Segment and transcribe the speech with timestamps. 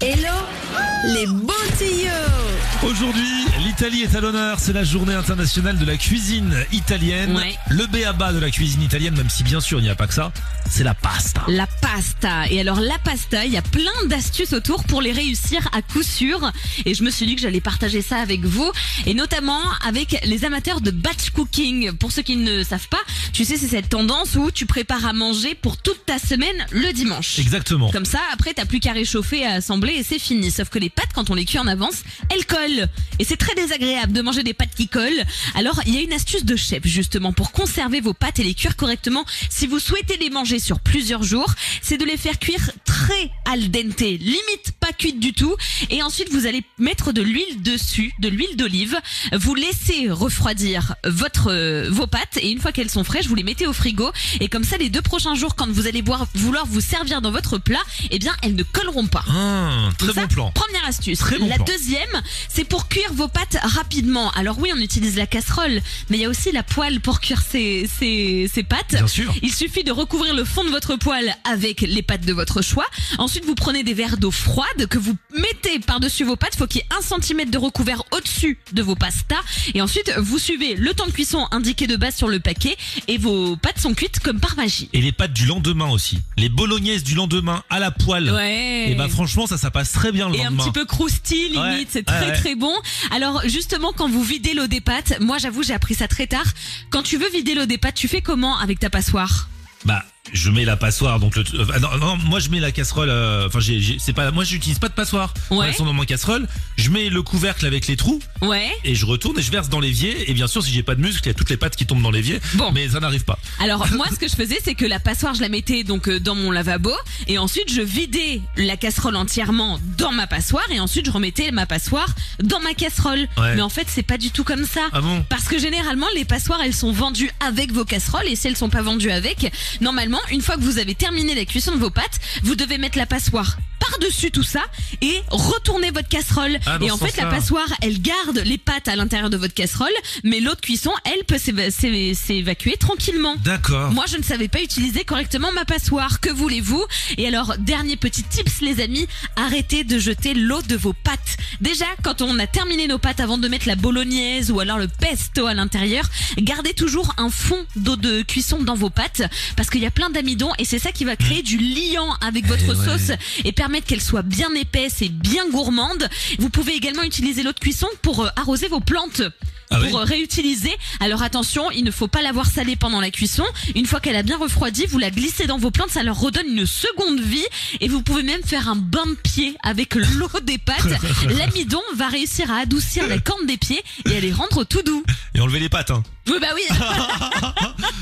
[0.00, 0.65] Elo
[1.04, 2.46] les bons tuyaux
[2.82, 4.58] Aujourd'hui, l'Italie est à l'honneur.
[4.60, 7.34] C'est la journée internationale de la cuisine italienne.
[7.34, 7.56] Ouais.
[7.70, 10.14] Le béaba de la cuisine italienne, même si bien sûr il n'y a pas que
[10.14, 10.30] ça,
[10.70, 11.42] c'est la pasta.
[11.48, 12.48] La pasta.
[12.50, 16.02] Et alors la pasta, il y a plein d'astuces autour pour les réussir à coup
[16.02, 16.52] sûr.
[16.84, 18.70] Et je me suis dit que j'allais partager ça avec vous.
[19.06, 21.92] Et notamment avec les amateurs de batch cooking.
[21.92, 23.00] Pour ceux qui ne savent pas,
[23.32, 26.92] tu sais, c'est cette tendance où tu prépares à manger pour toute ta semaine le
[26.92, 27.38] dimanche.
[27.38, 27.90] Exactement.
[27.90, 30.50] Comme ça, après, t'as plus qu'à réchauffer, à assembler et c'est fini.
[30.50, 32.88] Sauf que les pâtes, quand on les cuit en avance, elles collent.
[33.18, 35.24] Et c'est très désagréable de manger des pâtes qui collent.
[35.54, 38.54] Alors, il y a une astuce de chef, justement, pour conserver vos pâtes et les
[38.54, 39.24] cuire correctement.
[39.50, 41.52] Si vous souhaitez les manger sur plusieurs jours,
[41.82, 45.54] c'est de les faire cuire très al dente, limite pas cuites du tout.
[45.90, 48.96] Et ensuite, vous allez mettre de l'huile dessus, de l'huile d'olive.
[49.32, 53.42] Vous laissez refroidir votre, euh, vos pâtes et une fois qu'elles sont fraîches, vous les
[53.42, 54.10] mettez au frigo.
[54.40, 57.30] Et comme ça, les deux prochains jours, quand vous allez boire, vouloir vous servir dans
[57.30, 59.24] votre plat, eh bien, elles ne colleront pas.
[59.28, 60.52] Ah, très bon plan.
[60.56, 61.20] Première astuce.
[61.38, 61.64] Bon la plan.
[61.66, 64.30] deuxième, c'est pour cuire vos pâtes rapidement.
[64.32, 67.42] Alors oui, on utilise la casserole, mais il y a aussi la poêle pour cuire
[67.42, 68.92] ces, ces, ces pâtes.
[68.92, 69.32] Bien sûr.
[69.42, 72.86] Il suffit de recouvrir le fond de votre poêle avec les pâtes de votre choix.
[73.18, 76.56] Ensuite, vous prenez des verres d'eau froide que vous mettez par-dessus vos pâtes.
[76.56, 79.36] Faut qu'il y ait un centimètre de recouvert au-dessus de vos pastas.
[79.74, 82.76] Et ensuite, vous suivez le temps de cuisson indiqué de base sur le paquet
[83.08, 84.88] et vos pâtes sont cuites comme par magie.
[84.94, 86.18] Et les pâtes du lendemain aussi.
[86.38, 88.30] Les bolognaises du lendemain à la poêle.
[88.32, 88.90] Ouais.
[88.90, 91.58] Et bah franchement, ça, ça passe très bien le et un petit peu croustille limite,
[91.58, 92.32] Ouais, c'est très ouais.
[92.36, 92.72] très bon.
[93.10, 96.46] Alors justement quand vous videz l'eau des pâtes, moi j'avoue j'ai appris ça très tard.
[96.90, 99.48] Quand tu veux vider l'eau des pâtes, tu fais comment avec ta passoire?
[99.84, 101.42] Bah, je mets la passoire, donc le.
[101.54, 103.08] euh, ah non, non, moi je mets la casserole.
[103.10, 104.30] euh, Enfin, j'ai, j'ai- c'est pas.
[104.30, 105.32] Moi, j'utilise pas de passoire.
[105.50, 105.72] Ouais.
[105.72, 106.46] Sont dans ma casserole.
[106.76, 108.70] Je mets le couvercle avec les trous Ouais.
[108.84, 110.30] et je retourne et je verse dans l'évier.
[110.30, 111.86] Et bien sûr, si j'ai pas de muscle, il y a toutes les pâtes qui
[111.86, 112.40] tombent dans l'évier.
[112.54, 112.72] Bon.
[112.72, 113.38] Mais ça n'arrive pas.
[113.60, 116.18] Alors moi ce que je faisais c'est que la passoire je la mettais donc euh,
[116.20, 116.92] dans mon lavabo
[117.26, 121.66] et ensuite je vidais la casserole entièrement dans ma passoire et ensuite je remettais ma
[121.66, 122.08] passoire
[122.42, 123.26] dans ma casserole.
[123.38, 123.54] Ouais.
[123.56, 124.82] Mais en fait c'est pas du tout comme ça.
[124.92, 125.24] Ah bon?
[125.28, 128.70] Parce que généralement les passoires elles sont vendues avec vos casseroles et si elles sont
[128.70, 129.50] pas vendues avec,
[129.80, 132.98] normalement une fois que vous avez terminé la cuisson de vos pâtes, vous devez mettre
[132.98, 134.62] la passoire par-dessus tout ça
[135.02, 136.58] et retourner votre casserole.
[136.66, 139.92] Ah, et en fait la passoire elle garde les pâtes à l'intérieur de votre casserole
[140.24, 143.36] mais l'autre cuisson elle peut s'éva- s'é- s'évacuer tranquillement.
[143.44, 143.90] D'accord.
[143.92, 146.20] Moi, je ne savais pas utiliser correctement ma passoire.
[146.20, 146.84] Que voulez-vous?
[147.18, 149.06] Et alors, dernier petit tips, les amis,
[149.36, 151.36] arrêtez de jeter l'eau de vos pâtes.
[151.60, 154.88] Déjà, quand on a terminé nos pâtes avant de mettre la bolognaise ou alors le
[154.88, 156.04] pesto à l'intérieur,
[156.38, 159.22] gardez toujours un fond d'eau de cuisson dans vos pâtes
[159.56, 162.46] parce qu'il y a plein d'amidon et c'est ça qui va créer du liant avec
[162.46, 162.84] votre Eh ouais.
[162.98, 166.08] sauce et permettre qu'elle soit bien épaisse et bien gourmande.
[166.38, 169.22] Vous pouvez également utiliser l'eau de cuisson pour euh, arroser vos plantes
[169.70, 170.72] Ah pour oui euh, réutiliser.
[171.00, 173.44] Alors attention, il ne faut pas l'avoir salée pendant la cuisson.
[173.74, 176.46] Une fois qu'elle a bien refroidi, vous la glissez dans vos plantes, ça leur redonne
[176.46, 177.44] une seconde vie
[177.80, 181.00] et vous pouvez même faire un bain de pied avec l'eau des pâtes.
[181.36, 185.04] L'amidon va réussir à adoucir la corne des pieds et à les rendre tout doux.
[185.34, 186.02] Et enlever les pâtes, hein.
[186.28, 186.62] Oui bah oui.